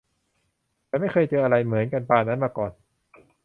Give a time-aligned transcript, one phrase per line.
[0.89, 2.71] ฉันไม่เคยเจออะไรเหมือนกันปานนั้นมาก่อน!